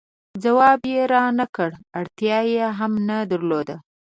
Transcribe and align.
ځواب 0.43 0.79
یې 0.93 1.01
را 1.11 1.23
نه 1.39 1.45
کړ، 1.55 1.69
اړتیا 1.99 2.39
یې 2.53 2.65
هم 2.79 2.93
نه 3.07 3.17
درلوده. 3.31 3.75